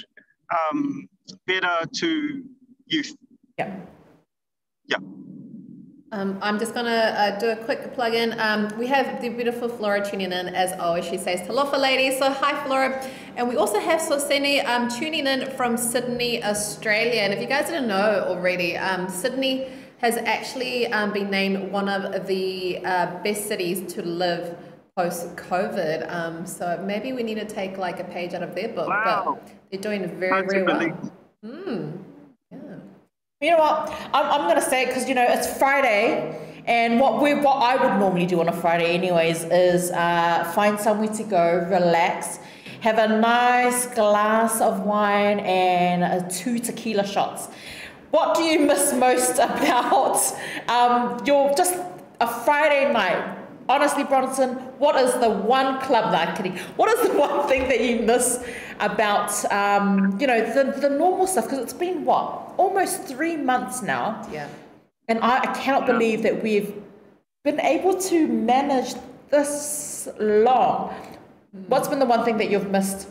[0.52, 1.08] um,
[1.48, 2.44] better to
[2.86, 3.16] youth.
[3.58, 3.76] Yeah.
[4.88, 4.98] Yeah.
[6.12, 8.40] Um, I'm just going to uh, do a quick plug in.
[8.40, 11.06] Um, we have the beautiful Flora tuning in, as always.
[11.06, 12.20] She says, Talofa ladies.
[12.20, 13.04] So, hi, Flora.
[13.36, 17.22] And we also have Soseni um, tuning in from Sydney, Australia.
[17.22, 21.90] And if you guys didn't know already, um, Sydney has actually um, been named one
[21.90, 24.56] of the uh, best cities to live
[24.96, 26.10] post COVID.
[26.14, 28.88] Um, so maybe we need to take like a page out of their book.
[28.88, 29.40] Wow.
[29.44, 31.12] But they're doing very, very well.
[31.44, 32.05] Mm.
[33.42, 33.92] You know what?
[34.14, 36.40] I'm, I'm going to say it because, you know, it's Friday.
[36.68, 40.80] And what we what I would normally do on a Friday, anyways, is uh, find
[40.80, 42.40] somewhere to go, relax,
[42.80, 47.50] have a nice glass of wine and uh, two tequila shots.
[48.12, 50.18] What do you miss most about
[50.70, 51.76] um, your just
[52.22, 53.45] a Friday night?
[53.68, 56.58] Honestly, Bronson, what is the one club that I'm kidding?
[56.76, 58.44] What is the one thing that you miss
[58.80, 61.46] about um, you know the, the normal stuff?
[61.46, 64.48] Because it's been what almost three months now, Yeah.
[65.08, 66.74] and I, I cannot believe that we've
[67.44, 68.94] been able to manage
[69.32, 70.94] this long.
[71.68, 73.08] What's been the one thing that you've missed?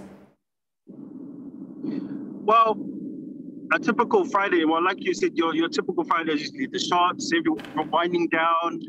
[2.46, 2.76] Well,
[3.72, 7.32] a typical Friday, well, like you said, your, your typical Friday is usually the shots,
[7.34, 8.80] everyone winding down,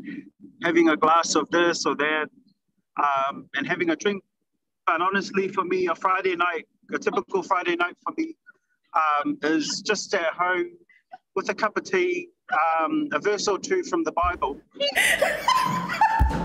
[0.62, 2.28] having a glass of this or that,
[3.02, 4.22] um, and having a drink.
[4.86, 8.36] But honestly, for me, a Friday night, a typical Friday night for me,
[8.94, 10.70] um, is just at home
[11.34, 12.28] with a cup of tea,
[12.80, 14.60] um, a verse or two from the Bible.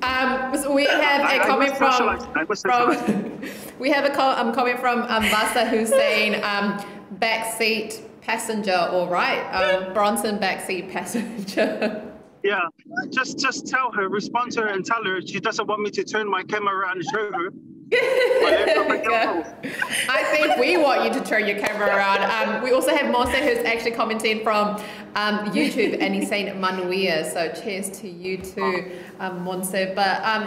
[0.00, 3.40] Um, so we have a I comment from,
[3.78, 6.78] we have a co- um, comment from Vasa who's saying um,
[7.18, 12.04] backseat passenger, all right, um, Bronson backseat passenger.
[12.44, 12.60] Yeah,
[13.10, 16.04] just just tell her, respond to her, and tell her she doesn't want me to
[16.04, 17.50] turn my camera around and show her.
[17.90, 19.54] Yeah.
[20.08, 22.22] I think we want you to turn your camera around.
[22.22, 24.76] Um, we also have Monse who's actually commenting from
[25.16, 27.30] um, YouTube and he's saying Manuia.
[27.32, 29.94] So cheers to you too, um, Monse.
[29.94, 30.46] But um,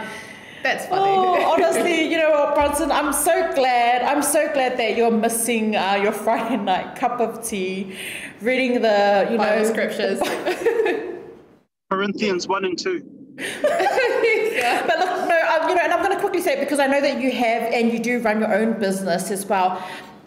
[0.62, 1.02] that's funny.
[1.04, 4.02] Oh, honestly, you know what, Bronson, I'm so glad.
[4.02, 7.96] I'm so glad that you're missing uh, your Friday night cup of tea,
[8.40, 10.20] reading the you Bible know scriptures.
[11.90, 13.36] Corinthians 1 and 2.
[13.38, 14.86] yeah.
[14.86, 16.86] But look, no, um, you know, and I'm going to quickly say it because I
[16.86, 19.82] know that you have and you do run your own business as well.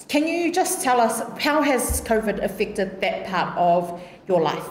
[0.07, 4.67] can you just tell us how has COVID affected that part of your life?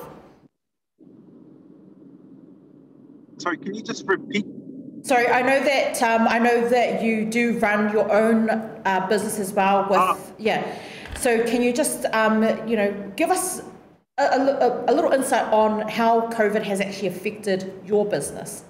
[3.38, 4.46] Sorry, can you just repeat?
[5.04, 9.38] Sorry, I know that um, I know that you do run your own uh, business
[9.38, 9.86] as well.
[9.90, 10.16] With Ah.
[10.38, 10.78] yeah,
[11.14, 13.60] so can you just um, you know give us
[14.16, 18.64] a, a, a little insight on how COVID has actually affected your business?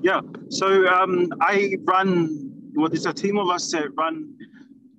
[0.00, 0.22] Yeah.
[0.48, 2.50] So um, I run.
[2.74, 4.32] Well, there's a team of us that run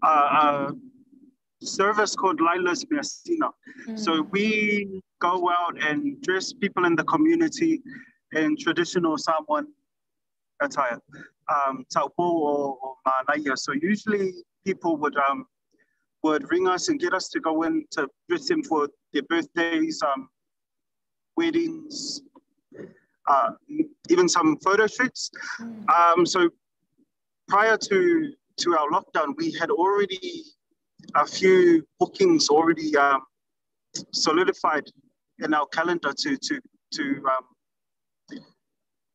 [0.03, 3.49] uh, a service called Lila's Messina.
[3.95, 7.81] So we go out and dress people in the community
[8.33, 9.67] in traditional Samoan
[10.61, 10.99] attire,
[11.53, 13.57] um, taupo or, or manaia.
[13.57, 14.33] So usually
[14.65, 15.45] people would um,
[16.23, 20.01] would ring us and get us to go in to dress them for their birthdays,
[20.01, 20.27] um,
[21.37, 22.21] weddings,
[23.27, 23.51] uh,
[24.09, 25.29] even some photo shoots.
[25.61, 26.49] Um, so
[27.47, 30.43] prior to to our lockdown, we had already
[31.15, 33.21] a few bookings already um,
[34.13, 34.83] solidified
[35.39, 36.59] in our calendar to to
[36.93, 38.39] to um,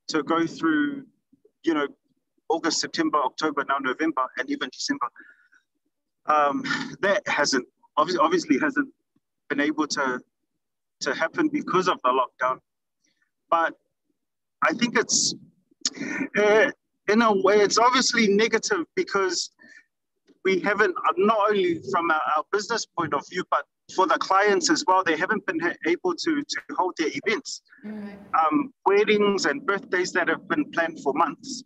[0.08, 1.04] to go through,
[1.64, 1.86] you know,
[2.48, 5.06] August, September, October, now November, and even December.
[6.26, 6.62] Um,
[7.00, 8.88] that hasn't obviously, obviously hasn't
[9.48, 10.20] been able to
[11.00, 12.58] to happen because of the lockdown.
[13.50, 13.74] But
[14.62, 15.34] I think it's
[16.38, 16.70] uh,
[17.08, 19.50] in a way it's obviously negative because
[20.44, 24.70] we haven't not only from our, our business point of view, but for the clients
[24.70, 30.12] as well, they haven't been able to to hold their events, um, weddings and birthdays
[30.12, 31.64] that have been planned for months.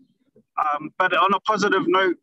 [0.62, 2.16] Um, but on a positive note,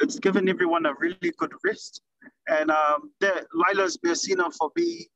[0.00, 2.02] it's given everyone a really good rest.
[2.48, 5.08] And um, that Lila's Messina for me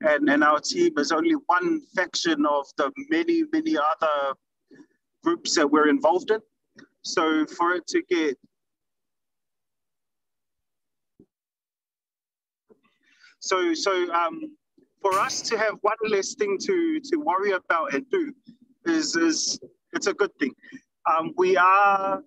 [0.00, 4.34] and, and our team is only one faction of the many, many other
[5.22, 6.40] groups that we're involved in.
[7.02, 8.38] So for it to get
[13.44, 14.40] so so um,
[15.02, 18.32] for us to have one less thing to to worry about and do
[18.86, 19.58] is is
[19.92, 20.52] it's a good thing.
[21.10, 22.22] Um, we are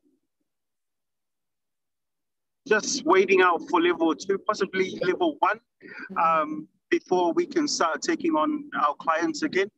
[2.67, 5.60] just waiting out for level two, possibly level one,
[6.23, 9.71] um, before we can start taking on our clients again.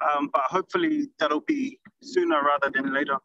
[0.00, 3.18] Um, but hopefully that'll be sooner rather than later.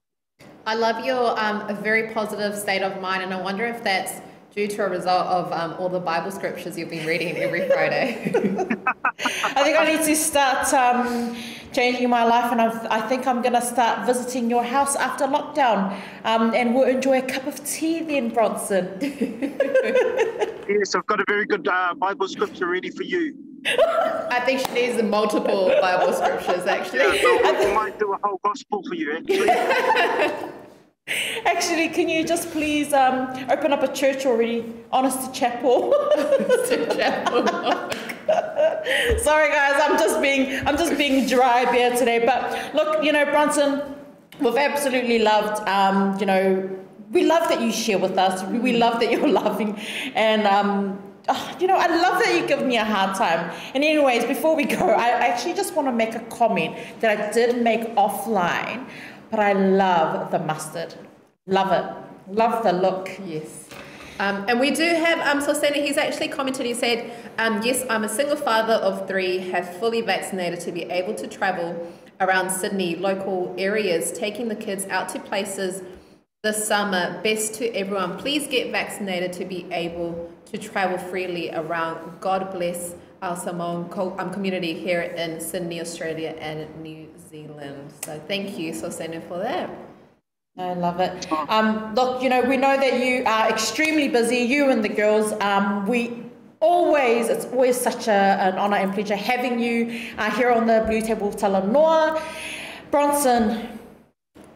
[0.65, 4.21] I love your um, very positive state of mind, and I wonder if that's
[4.55, 8.31] due to a result of um, all the Bible scriptures you've been reading every Friday.
[9.55, 11.35] I think I need to start um,
[11.71, 15.25] changing my life, and I've, I think I'm going to start visiting your house after
[15.25, 18.99] lockdown, um, and we'll enjoy a cup of tea then, Bronson.
[20.65, 23.35] Yes, I've got a very good uh, Bible scripture ready for you.
[23.65, 26.99] I think she needs multiple Bible scriptures, actually.
[26.99, 30.61] Yeah, so we might do a whole gospel for you, actually.
[31.45, 34.63] Actually, can you just please um, open up a church already?
[34.91, 35.91] Honest Chapel.
[39.17, 42.25] Sorry, guys, I'm just being I'm just being dry here today.
[42.25, 43.81] But look, you know, Bronson,
[44.39, 45.67] we've absolutely loved.
[45.67, 46.69] Um, you know,
[47.11, 48.41] we love that you share with us.
[48.43, 49.77] We, love that you're laughing,
[50.15, 53.51] and um, oh, you know, I love that you give me a hard time.
[53.75, 57.31] And anyways, before we go, I actually just want to make a comment that I
[57.33, 58.87] did make offline.
[59.33, 60.93] But I love the mustard.
[61.47, 62.31] Love it.
[62.31, 63.09] Love the look.
[63.25, 63.67] Yes.
[64.19, 67.83] Um, and we do have, um, so Sena, he's actually commented, he said, um, yes,
[67.89, 72.51] I'm a single father of three, have fully vaccinated to be able to travel around
[72.51, 75.81] Sydney, local areas, taking the kids out to places
[76.43, 77.19] this summer.
[77.23, 82.19] Best to everyone, please get vaccinated to be able to travel freely around.
[82.21, 87.91] God bless our Samoan co- um, community here in Sydney, Australia and New Zealand.
[88.03, 89.69] So thank you, Sosena, for that.
[90.57, 91.31] I love it.
[91.49, 95.31] Um, look, you know, we know that you are extremely busy, you and the girls.
[95.41, 96.23] Um, we
[96.59, 100.85] always, it's always such a, an honour and pleasure having you uh, here on the
[100.87, 102.21] BluTable of Talanoa.
[102.91, 103.79] Bronson,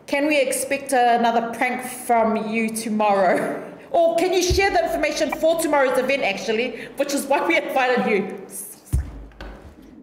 [0.06, 3.64] can we expect another prank from you tomorrow?
[3.92, 8.06] Or can you share the information for tomorrow's event, actually, which is why we invited
[8.10, 8.46] you?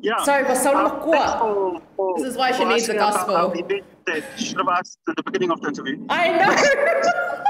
[0.01, 0.23] Yeah.
[0.25, 3.53] Sorry, but so Uh, for- for- This is why she needs the about gospel.
[3.53, 6.05] event that you should have asked at the beginning of the interview.
[6.09, 6.51] I know.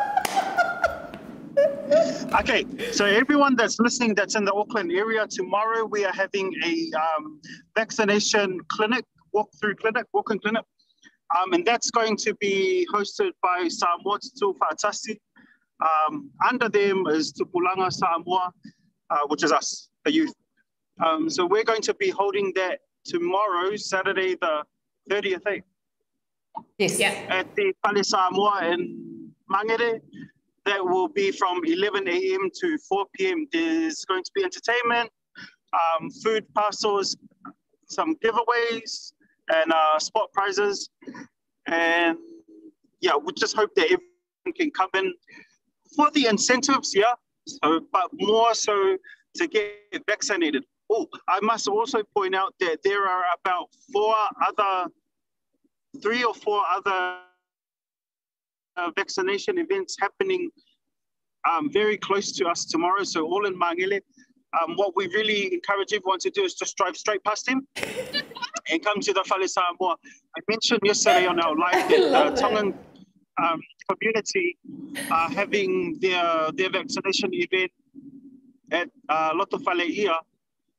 [2.41, 6.91] Okay, so everyone that's listening that's in the Auckland area, tomorrow we are having a
[6.99, 7.41] um,
[7.77, 10.65] vaccination clinic, walk-through clinic, walk-in clinic.
[11.37, 15.19] Um, and that's going to be hosted by Samoa Tutu Fatasi.
[15.85, 18.53] Um, under them is Tupulanga Samoa,
[19.11, 20.33] uh, which is us, the youth.
[21.05, 24.63] Um, so we're going to be holding that tomorrow, Saturday the
[25.11, 25.61] 30th, eh?
[26.79, 26.99] Yes.
[26.99, 27.11] Yeah.
[27.29, 30.01] at the Fale Samoa in Mangere.
[30.65, 32.49] that will be from 11 a.m.
[32.61, 33.47] to 4 p.m.
[33.53, 35.11] There's going to be entertainment,
[35.73, 37.17] um, food parcels,
[37.89, 39.13] some giveaways,
[39.53, 40.89] and uh, spot prizes.
[41.67, 42.17] And
[43.01, 45.13] yeah, we just hope that everyone can come in
[45.97, 47.15] for the incentives, yeah,
[47.47, 48.97] so, but more so
[49.37, 50.65] to get vaccinated.
[50.91, 54.15] Oh, I must also point out that there are about four
[54.47, 54.91] other,
[56.03, 57.19] three or four other
[58.77, 60.51] uh, vaccination events happening
[61.49, 63.05] um, very close to us tomorrow.
[63.05, 64.01] So all in Mangere.
[64.63, 67.67] Um, what we really encourage everyone to do is just drive straight past him
[68.71, 69.97] and come to the Fale Samoa.
[70.37, 72.73] I mentioned yesterday on our live that uh, Tongan
[73.43, 74.57] um, community
[75.11, 77.71] are having their, their vaccination event
[78.71, 80.15] at uh, Lotofale'ia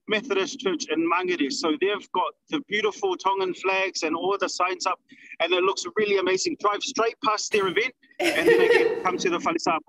[0.07, 1.51] Methodist Church in Mangere.
[1.51, 4.99] So they've got the beautiful Tongan flags and all the signs up,
[5.39, 6.57] and it looks really amazing.
[6.59, 9.79] Drive straight past their event, and then again come to the Fale Samoa.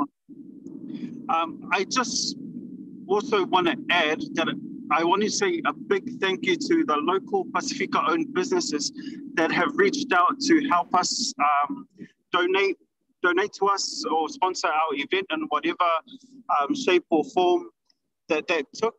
[1.28, 2.36] Um, I just
[3.08, 4.48] also want to add that
[4.90, 8.92] I want to say a big thank you to the local Pacifica owned businesses
[9.34, 11.88] that have reached out to help us um,
[12.36, 12.76] donate
[13.22, 15.90] donate to us or sponsor our event in whatever
[16.60, 17.70] um, shape or form
[18.28, 18.94] that that took.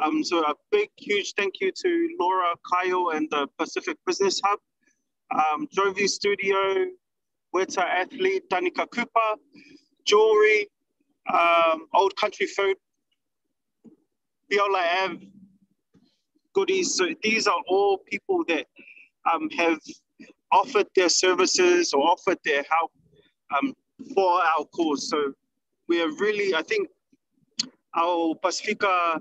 [0.00, 4.58] Um, so a big, huge thank you to Laura Kyle and the Pacific Business Hub,
[5.34, 6.86] um, Jovi Studio,
[7.54, 9.30] Weta Athlete, Danica Cooper,
[10.04, 10.68] Jewelry,
[11.32, 12.76] um, Old Country Food,
[14.50, 15.26] Viola Ave,
[16.54, 16.94] Goodies.
[16.94, 18.66] So these are all people that
[19.32, 19.78] um, have
[20.52, 22.92] offered their services or offered their help
[23.56, 23.74] um,
[24.14, 25.08] for our cause.
[25.08, 25.32] So
[25.88, 26.88] we are really, I think,
[27.96, 29.20] our Pacifica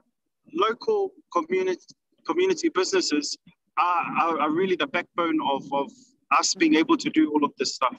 [0.53, 1.85] local community
[2.25, 3.37] community businesses
[3.77, 5.89] are, are, are, really the backbone of, of
[6.37, 7.95] us being able to do all of this stuff.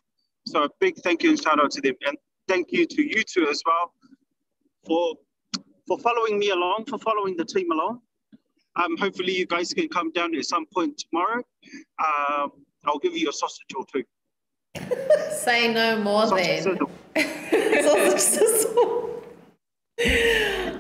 [0.47, 1.95] So a big thank you and shout out to them.
[2.07, 2.17] And
[2.47, 3.93] thank you to you two as well
[4.87, 5.15] for
[5.87, 8.01] for following me along, for following the team along.
[8.77, 11.43] Um, hopefully you guys can come down at some point tomorrow.
[11.99, 12.53] Um,
[12.85, 14.05] I'll give you a sausage or two.
[15.31, 17.85] Say no more sausage then.
[17.85, 19.09] sausage sizzle.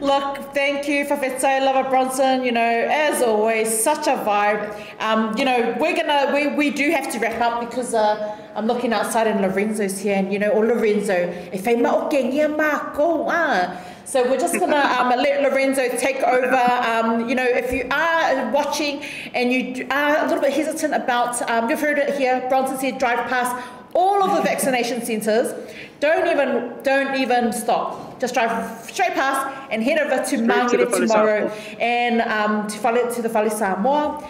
[0.00, 2.44] Look, thank you for Fitzo Lover Bronson.
[2.44, 4.72] You know, as always, such a vibe.
[5.00, 8.66] Um, you know, we're gonna we, we do have to wrap up because uh, I'm
[8.66, 11.14] looking outside and Lorenzo's here, and you know, or Lorenzo,
[11.52, 13.76] if i'm Marco, ah.
[14.08, 16.56] So we're just gonna um, let Lorenzo take over.
[16.56, 19.02] Um, you know, if you are watching
[19.34, 22.42] and you are a little bit hesitant about, um, you've heard it here.
[22.48, 23.54] Bronson said drive past
[23.94, 25.52] all of the vaccination centres.
[26.00, 28.18] Don't even don't even stop.
[28.18, 31.48] Just drive straight past and head over to Mangere tomorrow
[31.78, 34.26] and um, to Fale, to the Fale Samoa.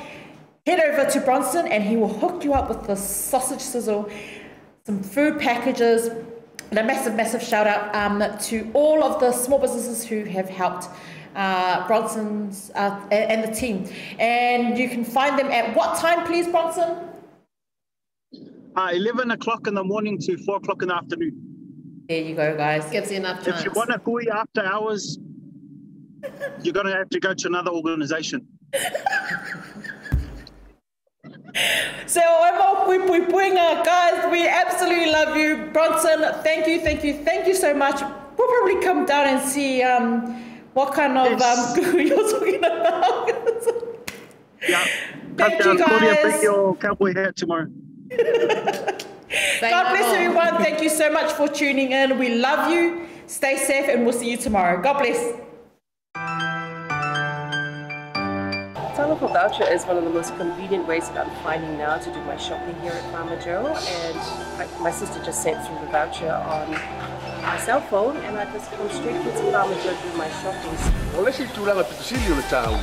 [0.67, 4.11] Head over to Bronson and he will hook you up with the sausage sizzle,
[4.85, 6.11] some food packages,
[6.71, 10.49] and a massive, massive shout out um, to all of the small businesses who have
[10.49, 10.89] helped
[11.35, 13.89] uh, Bronson's uh, and the team.
[14.19, 17.09] And you can find them at what time, please, Bronson?
[18.77, 22.05] Uh, 11 o'clock in the morning to 4 o'clock in the afternoon.
[22.09, 22.91] There you go, guys.
[22.91, 23.55] Gives you enough time.
[23.55, 25.19] If you want a kui after hours,
[26.63, 28.47] you're going to have to go to another organization.
[32.07, 32.21] So,
[33.85, 35.71] guys, we absolutely love you.
[35.73, 38.01] Bronson, thank you, thank you, thank you so much.
[38.37, 40.35] We'll probably come down and see um,
[40.75, 43.29] what kind of um, you're talking about.
[44.69, 44.87] yeah.
[45.37, 46.23] Thank you, guys.
[46.23, 47.69] Bring your cowboy hat tomorrow.
[48.11, 50.57] God bless everyone.
[50.63, 52.19] Thank you so much for tuning in.
[52.19, 53.07] We love you.
[53.27, 54.83] Stay safe, and we'll see you tomorrow.
[54.83, 55.48] God bless.
[59.09, 62.21] Talofa voucher is one of the most convenient ways that I'm finding now to do
[62.25, 64.19] my shopping here at Farmer Joe and
[64.61, 66.73] I, my sister just sent through the voucher on
[67.41, 70.29] my cell phone and I just come straight here to Farmer Joe to do my
[70.43, 70.77] shopping.
[71.17, 72.77] O si tūlanga pitusili o le tāu.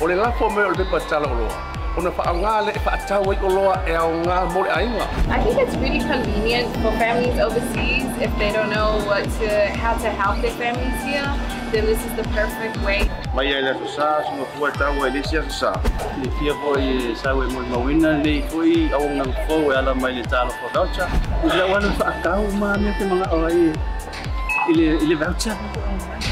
[0.00, 1.52] O le lafo me o le pepa tala o loa.
[1.98, 5.04] O na whaanga le e whaatau i o loa e au ngā mo le ainga.
[5.28, 9.92] I think it's really convenient for families overseas if they don't know what to, how
[10.00, 13.10] to help their families here then this is the perfect way.
[13.34, 15.72] Mai ai la sa so fu ta wa le sia sa.
[16.20, 19.94] Le fia po i sa we mo mawina le foi au nang fo e ala
[19.94, 21.08] mai le talo fo voucher.
[21.44, 23.72] Ila wana fa ka ma me te mga oi.
[24.70, 25.56] Ile ile voucher.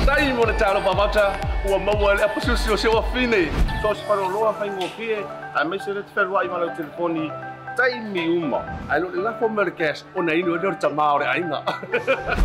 [0.06, 1.30] Dai mo le talo fo voucher.
[1.68, 3.50] Ua mau le apusu si o se wa fine.
[3.82, 5.20] So se paro loa fa ngo fie.
[5.54, 7.30] A me se le te ferwa i malo telefoni
[7.76, 8.60] taimiuma.
[8.88, 11.62] Ai lo la fo merkes ona ino e dorta maore ainga.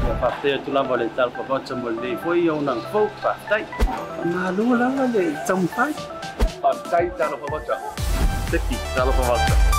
[0.04, 1.32] Mo fa te tu la vole tal
[3.50, 3.66] tai.
[4.24, 5.94] Ma lo la le tsampai.
[6.62, 7.76] Pa tai talo pa vacha.
[8.52, 9.71] Te pi.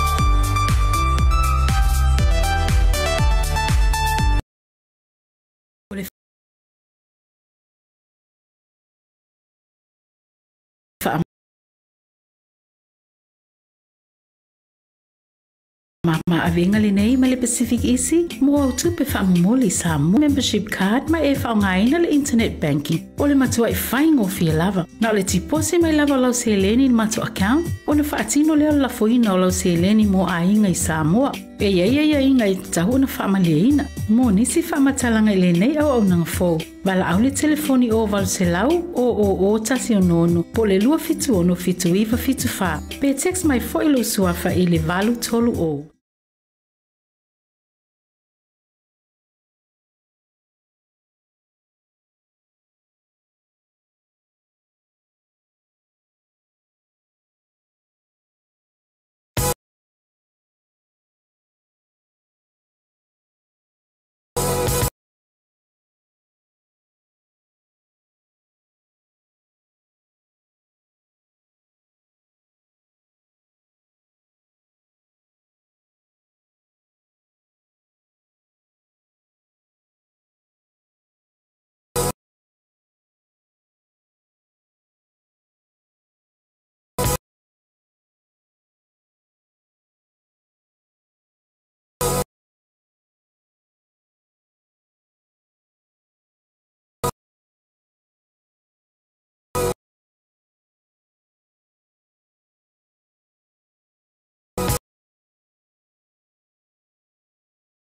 [16.05, 19.99] Ma ma avenga le nei ma le Pacific Easy mo au tupe wha moli sa
[19.99, 24.27] mo membership card ma e wha ngaina le internet banking o le matua e whaingo
[24.27, 24.85] fia lava.
[25.01, 28.73] Na le tipose mai lava lau se leni ni matu account o na whaatino leo
[28.73, 31.31] la foina o lau se leni mo a inga i Samoa.
[31.61, 33.87] E ia ia ia inga i tahu na wha ina.
[34.09, 36.59] Mo nisi wha matalanga i le nei au au nanga fōu.
[36.85, 40.65] Wala au le telefoni o valu se lau o o o tasi o nono po
[40.65, 42.81] le lua fitu ono fitu iwa fitu wha.
[43.01, 45.92] Pe text mai fo ilo suafa i le valu tolu o.